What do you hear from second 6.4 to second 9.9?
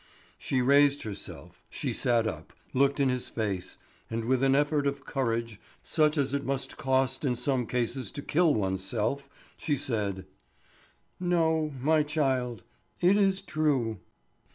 must cost in some cases to kill one's self, she